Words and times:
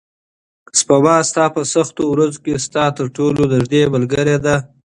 سپما 0.79 1.15
ستا 1.29 1.45
په 1.55 1.61
سختو 1.73 2.03
ورځو 2.13 2.37
کې 2.45 2.63
ستا 2.65 2.85
تر 2.97 3.05
ټولو 3.15 3.41
نږدې 3.53 3.81
ملګرې 3.93 4.37
ده. 4.45 4.55